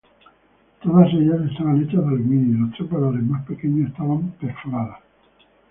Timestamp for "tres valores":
2.75-3.21